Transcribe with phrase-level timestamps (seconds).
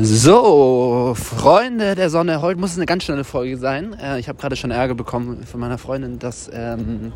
[0.00, 3.94] So, Freunde der Sonne, heute muss es eine ganz schnelle Folge sein.
[4.02, 7.12] Äh, ich habe gerade schon Ärger bekommen von meiner Freundin, dass ähm,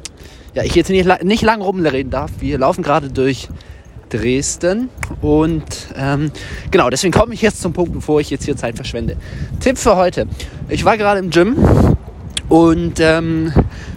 [0.54, 2.30] ja, ich jetzt nicht, nicht lang rumreden darf.
[2.38, 3.48] Wir laufen gerade durch
[4.10, 4.90] Dresden
[5.22, 5.64] und
[5.96, 6.30] ähm,
[6.70, 9.16] genau, deswegen komme ich jetzt zum Punkt, bevor ich jetzt hier Zeit verschwende.
[9.58, 10.28] Tipp für heute.
[10.68, 11.56] Ich war gerade im Gym
[12.48, 13.52] und ähm,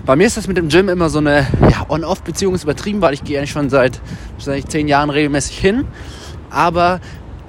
[0.08, 3.14] bei mir ist das mit dem Gym immer so eine ja, On-Off-Beziehung, ist übertrieben, weil
[3.14, 4.02] ich gehe eigentlich schon seit,
[4.40, 5.86] seit zehn Jahren regelmäßig hin.
[6.50, 7.00] Aber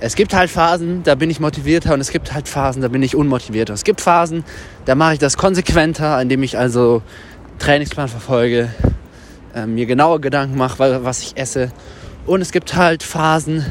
[0.02, 3.04] es gibt halt Phasen, da bin ich motivierter und es gibt halt Phasen, da bin
[3.04, 3.72] ich unmotivierter.
[3.72, 4.44] Es gibt Phasen,
[4.84, 7.02] da mache ich das konsequenter, indem ich also
[7.60, 8.68] Trainingsplan verfolge,
[9.54, 11.70] äh, mir genaue Gedanken mache, was ich esse.
[12.26, 13.64] Und es gibt halt Phasen,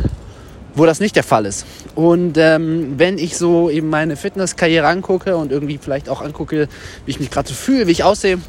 [0.74, 1.66] wo das nicht der Fall ist.
[1.96, 6.70] Und ähm, wenn ich so eben meine Fitnesskarriere angucke und irgendwie vielleicht auch angucke,
[7.06, 8.40] wie ich mich gerade so fühle, wie ich aussehe,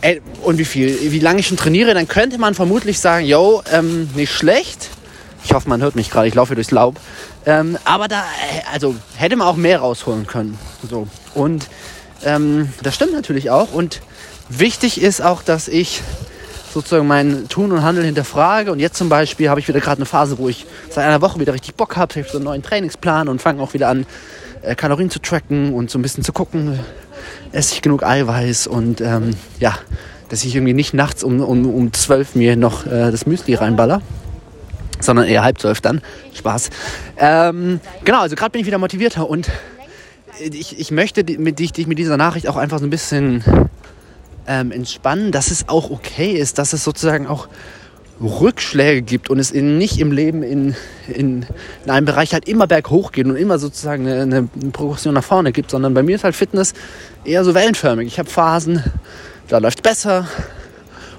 [0.00, 3.62] ey, und wie viel, wie lange ich schon trainiere, dann könnte man vermutlich sagen, yo,
[3.72, 4.90] ähm, nicht schlecht,
[5.46, 6.26] ich hoffe, man hört mich gerade.
[6.26, 6.96] Ich laufe durchs Laub.
[7.46, 10.58] Ähm, aber da, äh, also hätte man auch mehr rausholen können.
[10.90, 11.06] So.
[11.34, 11.68] Und
[12.24, 13.72] ähm, das stimmt natürlich auch.
[13.72, 14.00] Und
[14.48, 16.02] wichtig ist auch, dass ich
[16.74, 18.72] sozusagen mein Tun und Handeln hinterfrage.
[18.72, 21.38] Und jetzt zum Beispiel habe ich wieder gerade eine Phase, wo ich seit einer Woche
[21.38, 22.12] wieder richtig Bock habe.
[22.14, 24.04] Ich habe so einen neuen Trainingsplan und fange auch wieder an,
[24.62, 26.80] äh, Kalorien zu tracken und so ein bisschen zu gucken,
[27.52, 29.78] esse ich genug Eiweiß und ähm, ja,
[30.28, 34.02] dass ich irgendwie nicht nachts um, um, um 12 mir noch äh, das Müsli reinballer
[35.00, 36.00] sondern eher halb zwölf dann.
[36.34, 36.70] Spaß.
[37.18, 39.50] Ähm, genau, also gerade bin ich wieder motivierter und
[40.38, 43.42] ich, ich möchte mit, dich mit dieser Nachricht auch einfach so ein bisschen
[44.46, 47.48] ähm, entspannen, dass es auch okay ist, dass es sozusagen auch
[48.20, 50.74] Rückschläge gibt und es in, nicht im Leben in,
[51.08, 51.44] in,
[51.84, 55.52] in einem Bereich halt immer berghoch geht und immer sozusagen eine, eine Progression nach vorne
[55.52, 56.72] gibt, sondern bei mir ist halt Fitness
[57.24, 58.06] eher so wellenförmig.
[58.06, 58.82] Ich habe Phasen,
[59.48, 60.26] da läuft besser,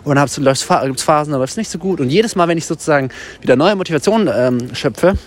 [0.08, 2.00] und dann gibt es Phasen, da läuft es nicht so gut.
[2.00, 3.10] Und jedes Mal, wenn ich sozusagen
[3.42, 5.18] wieder neue Motivation ähm, schöpfe,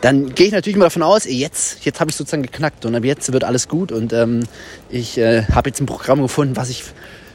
[0.00, 3.04] dann gehe ich natürlich immer davon aus, jetzt, jetzt habe ich sozusagen geknackt und ab
[3.04, 3.90] jetzt wird alles gut.
[3.90, 4.44] Und ähm,
[4.90, 6.84] ich äh, habe jetzt ein Programm gefunden, was ich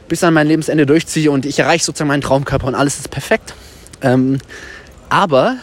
[0.08, 3.54] bis an mein Lebensende durchziehe und ich erreiche sozusagen meinen Traumkörper und alles ist perfekt.
[4.02, 4.38] Ähm,
[5.08, 5.56] aber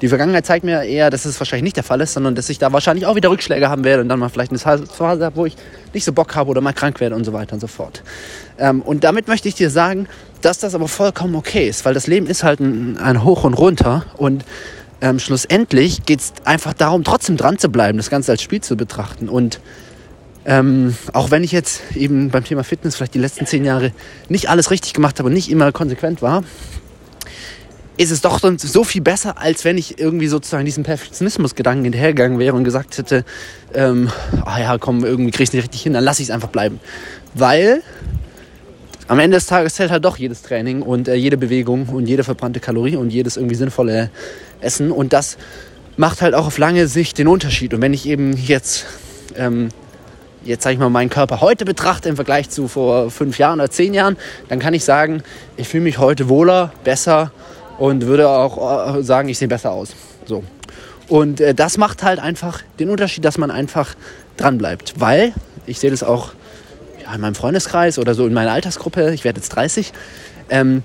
[0.00, 2.58] die Vergangenheit zeigt mir eher, dass es wahrscheinlich nicht der Fall ist, sondern dass ich
[2.58, 5.46] da wahrscheinlich auch wieder Rückschläge haben werde und dann mal vielleicht eine Phase habe, wo
[5.46, 5.56] ich
[5.92, 8.02] nicht so Bock habe oder mal krank werde und so weiter und so fort.
[8.58, 10.06] Ähm, und damit möchte ich dir sagen,
[10.42, 13.54] dass das aber vollkommen okay ist, weil das Leben ist halt ein, ein Hoch und
[13.54, 14.44] Runter und
[15.00, 18.76] ähm, schlussendlich geht es einfach darum, trotzdem dran zu bleiben, das Ganze als Spiel zu
[18.76, 19.60] betrachten und
[20.44, 23.92] ähm, auch wenn ich jetzt eben beim Thema Fitness vielleicht die letzten zehn Jahre
[24.28, 26.42] nicht alles richtig gemacht habe und nicht immer konsequent war,
[27.98, 32.54] ist es doch so viel besser, als wenn ich irgendwie sozusagen diesem Perfektionismus-Gedanken hinterhergegangen wäre
[32.54, 33.24] und gesagt hätte,
[33.74, 34.08] ähm,
[34.44, 36.78] ah ja, komm, irgendwie kriegst du nicht richtig hin, dann lass ich es einfach bleiben.
[37.34, 37.82] Weil
[39.08, 42.22] am Ende des Tages zählt halt doch jedes Training und äh, jede Bewegung und jede
[42.22, 44.10] verbrannte Kalorie und jedes irgendwie sinnvolle
[44.60, 44.92] Essen.
[44.92, 45.36] Und das
[45.96, 47.74] macht halt auch auf lange Sicht den Unterschied.
[47.74, 48.86] Und wenn ich eben jetzt,
[49.34, 49.70] ähm,
[50.44, 53.70] jetzt sage ich mal, meinen Körper heute betrachte im Vergleich zu vor fünf Jahren oder
[53.70, 54.16] zehn Jahren,
[54.48, 55.24] dann kann ich sagen,
[55.56, 57.32] ich fühle mich heute wohler, besser
[57.78, 59.94] und würde auch äh, sagen, ich sehe besser aus.
[60.26, 60.44] So.
[61.08, 63.94] Und äh, das macht halt einfach den Unterschied, dass man einfach
[64.36, 64.94] dran bleibt.
[64.98, 65.32] Weil,
[65.66, 66.32] ich sehe das auch
[67.02, 69.92] ja, in meinem Freundeskreis oder so in meiner Altersgruppe, ich werde jetzt 30,
[70.50, 70.82] ähm,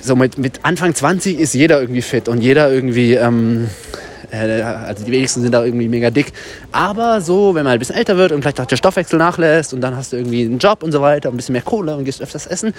[0.00, 3.93] so mit, mit Anfang 20 ist jeder irgendwie fit und jeder irgendwie ähm, äh,
[4.30, 6.32] also die wenigsten sind da irgendwie mega dick.
[6.72, 9.80] Aber so, wenn man ein bisschen älter wird und vielleicht auch der Stoffwechsel nachlässt und
[9.80, 12.20] dann hast du irgendwie einen Job und so weiter, ein bisschen mehr Kohle und gehst
[12.20, 12.74] öfters essen,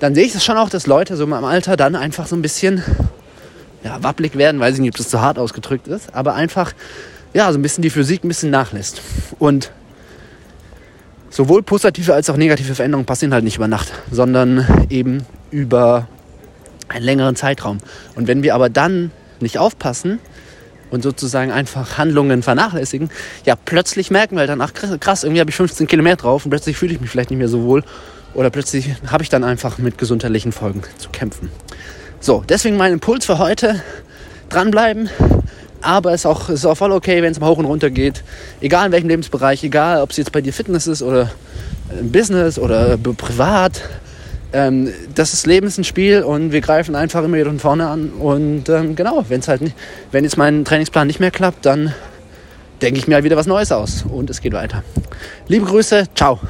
[0.00, 2.42] dann sehe ich das schon auch, dass Leute so im Alter dann einfach so ein
[2.42, 2.82] bisschen
[3.82, 6.72] ja, wappelig werden, weiß ich nicht, ob das zu hart ausgedrückt ist, aber einfach
[7.34, 9.02] ja, so ein bisschen die Physik ein bisschen nachlässt.
[9.38, 9.70] Und
[11.30, 16.08] sowohl positive als auch negative Veränderungen passieren halt nicht über Nacht, sondern eben über
[16.88, 17.78] einen längeren Zeitraum.
[18.14, 19.10] Und wenn wir aber dann
[19.40, 20.20] nicht aufpassen,
[20.94, 23.10] und sozusagen einfach Handlungen vernachlässigen,
[23.44, 26.76] ja, plötzlich merken wir dann, ach krass, irgendwie habe ich 15 Kilometer drauf und plötzlich
[26.76, 27.82] fühle ich mich vielleicht nicht mehr so wohl
[28.32, 31.50] oder plötzlich habe ich dann einfach mit gesundheitlichen Folgen zu kämpfen.
[32.20, 33.82] So, deswegen mein Impuls für heute,
[34.48, 35.10] dranbleiben,
[35.82, 38.22] aber es ist auch, ist auch voll okay, wenn es mal hoch und runter geht.
[38.60, 41.30] Egal in welchem Lebensbereich, egal ob es jetzt bei dir Fitness ist oder
[42.02, 43.82] Business oder privat
[44.54, 47.88] ähm, das ist Leben ist ein Spiel und wir greifen einfach immer wieder von vorne
[47.88, 48.10] an.
[48.10, 49.76] Und ähm, genau, wenn es halt nicht,
[50.12, 51.92] wenn jetzt mein Trainingsplan nicht mehr klappt, dann
[52.80, 54.82] denke ich mir halt wieder was Neues aus und es geht weiter.
[55.48, 56.40] Liebe Grüße, ciao.